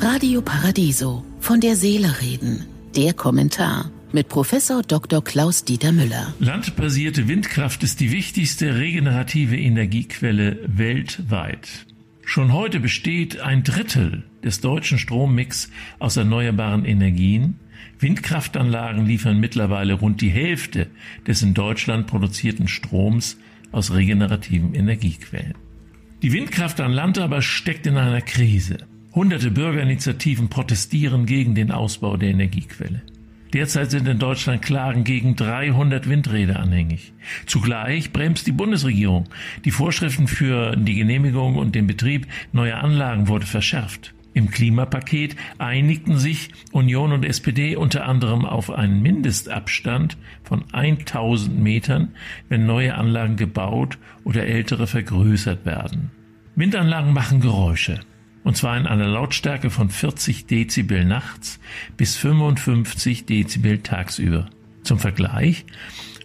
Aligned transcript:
Radio 0.00 0.42
Paradiso 0.42 1.24
von 1.40 1.60
der 1.60 1.76
Seele 1.76 2.20
reden. 2.20 2.66
Der 2.96 3.14
Kommentar 3.14 3.90
mit 4.12 4.28
Professor 4.28 4.82
Dr. 4.82 5.22
Klaus 5.22 5.64
Dieter 5.64 5.92
Müller. 5.92 6.34
Landbasierte 6.38 7.28
Windkraft 7.28 7.82
ist 7.82 8.00
die 8.00 8.12
wichtigste 8.12 8.76
regenerative 8.76 9.56
Energiequelle 9.56 10.58
weltweit. 10.66 11.86
Schon 12.24 12.52
heute 12.52 12.80
besteht 12.80 13.40
ein 13.40 13.62
Drittel 13.62 14.24
des 14.44 14.60
deutschen 14.60 14.98
Strommix 14.98 15.70
aus 15.98 16.16
erneuerbaren 16.16 16.84
Energien. 16.84 17.58
Windkraftanlagen 17.98 19.06
liefern 19.06 19.40
mittlerweile 19.40 19.94
rund 19.94 20.20
die 20.20 20.30
Hälfte 20.30 20.88
des 21.26 21.42
in 21.42 21.54
Deutschland 21.54 22.06
produzierten 22.06 22.68
Stroms 22.68 23.38
aus 23.70 23.92
regenerativen 23.92 24.74
Energiequellen. 24.74 25.54
Die 26.22 26.32
Windkraft 26.32 26.80
an 26.80 26.92
Land 26.92 27.18
aber 27.18 27.42
steckt 27.42 27.86
in 27.86 27.96
einer 27.96 28.20
Krise. 28.20 28.78
Hunderte 29.14 29.50
Bürgerinitiativen 29.50 30.48
protestieren 30.48 31.26
gegen 31.26 31.54
den 31.54 31.70
Ausbau 31.70 32.16
der 32.16 32.30
Energiequelle. 32.30 33.02
Derzeit 33.52 33.90
sind 33.90 34.08
in 34.08 34.18
Deutschland 34.18 34.62
Klagen 34.62 35.04
gegen 35.04 35.36
300 35.36 36.08
Windräder 36.08 36.58
anhängig. 36.58 37.12
Zugleich 37.44 38.14
bremst 38.14 38.46
die 38.46 38.52
Bundesregierung. 38.52 39.28
Die 39.66 39.70
Vorschriften 39.70 40.28
für 40.28 40.74
die 40.76 40.94
Genehmigung 40.94 41.56
und 41.56 41.74
den 41.74 41.86
Betrieb 41.86 42.26
neuer 42.52 42.78
Anlagen 42.78 43.28
wurde 43.28 43.44
verschärft. 43.44 44.14
Im 44.32 44.50
Klimapaket 44.50 45.36
einigten 45.58 46.16
sich 46.16 46.48
Union 46.72 47.12
und 47.12 47.26
SPD 47.26 47.76
unter 47.76 48.06
anderem 48.06 48.46
auf 48.46 48.70
einen 48.70 49.02
Mindestabstand 49.02 50.16
von 50.42 50.64
1000 50.72 51.62
Metern, 51.62 52.14
wenn 52.48 52.64
neue 52.64 52.94
Anlagen 52.94 53.36
gebaut 53.36 53.98
oder 54.24 54.46
ältere 54.46 54.86
vergrößert 54.86 55.66
werden. 55.66 56.10
Windanlagen 56.56 57.12
machen 57.12 57.40
Geräusche 57.40 58.00
und 58.44 58.56
zwar 58.56 58.76
in 58.76 58.86
einer 58.86 59.06
Lautstärke 59.06 59.70
von 59.70 59.90
40 59.90 60.46
Dezibel 60.46 61.04
nachts 61.04 61.60
bis 61.96 62.16
55 62.16 63.26
Dezibel 63.26 63.78
tagsüber. 63.78 64.48
Zum 64.82 64.98
Vergleich, 64.98 65.64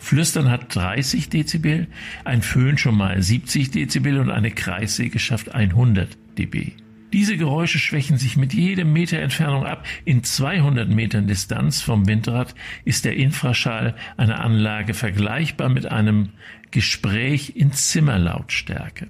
Flüstern 0.00 0.50
hat 0.50 0.74
30 0.74 1.28
Dezibel, 1.28 1.88
ein 2.24 2.42
Föhn 2.42 2.78
schon 2.78 2.96
mal 2.96 3.20
70 3.20 3.70
Dezibel 3.70 4.18
und 4.20 4.30
eine 4.30 4.50
Kreissäge 4.50 5.18
schafft 5.18 5.54
100 5.54 6.16
dB. 6.38 6.72
Diese 7.12 7.36
Geräusche 7.36 7.78
schwächen 7.78 8.18
sich 8.18 8.36
mit 8.36 8.52
jedem 8.52 8.92
Meter 8.92 9.18
Entfernung 9.18 9.64
ab. 9.64 9.86
In 10.04 10.22
200 10.22 10.88
Metern 10.88 11.26
Distanz 11.26 11.80
vom 11.80 12.06
Windrad 12.06 12.54
ist 12.84 13.04
der 13.04 13.16
Infraschall 13.16 13.94
einer 14.16 14.40
Anlage 14.40 14.92
vergleichbar 14.92 15.68
mit 15.68 15.86
einem 15.86 16.30
Gespräch 16.72 17.54
in 17.56 17.72
Zimmerlautstärke. 17.72 19.08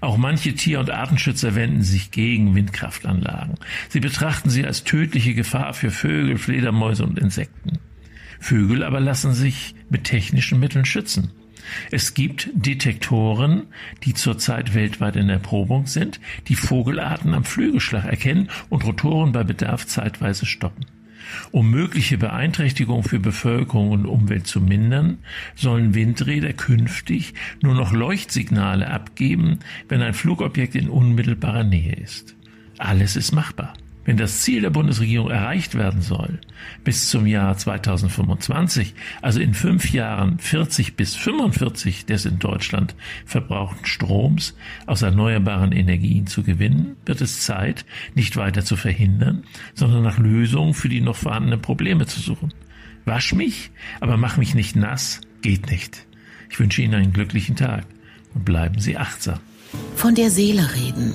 Auch 0.00 0.16
manche 0.16 0.54
Tier- 0.54 0.80
und 0.80 0.90
Artenschützer 0.90 1.54
wenden 1.54 1.82
sich 1.82 2.10
gegen 2.10 2.54
Windkraftanlagen. 2.54 3.56
Sie 3.88 4.00
betrachten 4.00 4.50
sie 4.50 4.64
als 4.64 4.84
tödliche 4.84 5.34
Gefahr 5.34 5.74
für 5.74 5.90
Vögel, 5.90 6.38
Fledermäuse 6.38 7.04
und 7.04 7.18
Insekten. 7.18 7.78
Vögel 8.40 8.82
aber 8.82 9.00
lassen 9.00 9.32
sich 9.32 9.74
mit 9.88 10.04
technischen 10.04 10.60
Mitteln 10.60 10.84
schützen. 10.84 11.30
Es 11.90 12.14
gibt 12.14 12.50
Detektoren, 12.54 13.64
die 14.02 14.14
zurzeit 14.14 14.74
weltweit 14.74 15.16
in 15.16 15.30
Erprobung 15.30 15.86
sind, 15.86 16.20
die 16.48 16.56
Vogelarten 16.56 17.32
am 17.32 17.44
Flügelschlag 17.44 18.04
erkennen 18.04 18.50
und 18.68 18.84
Rotoren 18.84 19.32
bei 19.32 19.44
Bedarf 19.44 19.86
zeitweise 19.86 20.46
stoppen. 20.46 20.86
Um 21.50 21.70
mögliche 21.70 22.18
Beeinträchtigungen 22.18 23.04
für 23.04 23.20
Bevölkerung 23.20 23.90
und 23.90 24.06
Umwelt 24.06 24.46
zu 24.46 24.60
mindern, 24.60 25.18
sollen 25.54 25.94
Windräder 25.94 26.52
künftig 26.52 27.34
nur 27.62 27.74
noch 27.74 27.92
Leuchtsignale 27.92 28.90
abgeben, 28.90 29.60
wenn 29.88 30.02
ein 30.02 30.14
Flugobjekt 30.14 30.74
in 30.74 30.88
unmittelbarer 30.88 31.64
Nähe 31.64 31.94
ist. 31.94 32.34
Alles 32.78 33.16
ist 33.16 33.32
machbar. 33.32 33.74
Wenn 34.04 34.18
das 34.18 34.42
Ziel 34.42 34.60
der 34.60 34.70
Bundesregierung 34.70 35.30
erreicht 35.30 35.74
werden 35.74 36.02
soll, 36.02 36.38
bis 36.84 37.08
zum 37.08 37.26
Jahr 37.26 37.56
2025, 37.56 38.94
also 39.22 39.40
in 39.40 39.54
fünf 39.54 39.92
Jahren 39.92 40.38
40 40.38 40.96
bis 40.96 41.14
45 41.16 42.04
des 42.04 42.26
in 42.26 42.38
Deutschland 42.38 42.94
verbrauchten 43.24 43.86
Stroms 43.86 44.54
aus 44.86 45.02
erneuerbaren 45.02 45.72
Energien 45.72 46.26
zu 46.26 46.42
gewinnen, 46.42 46.96
wird 47.06 47.22
es 47.22 47.40
Zeit, 47.40 47.86
nicht 48.14 48.36
weiter 48.36 48.64
zu 48.64 48.76
verhindern, 48.76 49.44
sondern 49.74 50.02
nach 50.02 50.18
Lösungen 50.18 50.74
für 50.74 50.90
die 50.90 51.00
noch 51.00 51.16
vorhandenen 51.16 51.62
Probleme 51.62 52.06
zu 52.06 52.20
suchen. 52.20 52.52
Wasch 53.06 53.34
mich, 53.34 53.70
aber 54.00 54.16
mach 54.16 54.36
mich 54.36 54.54
nicht 54.54 54.76
nass, 54.76 55.20
geht 55.40 55.70
nicht. 55.70 56.06
Ich 56.50 56.60
wünsche 56.60 56.82
Ihnen 56.82 56.94
einen 56.94 57.12
glücklichen 57.12 57.56
Tag 57.56 57.86
und 58.34 58.44
bleiben 58.44 58.80
Sie 58.80 58.98
achtsam. 58.98 59.40
Von 59.96 60.14
der 60.14 60.30
Seele 60.30 60.74
reden 60.74 61.14